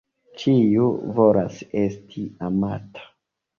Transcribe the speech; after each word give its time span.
Ĉiu 0.43 0.87
volas 1.19 1.61
esti 1.83 2.25
amata. 2.51 3.09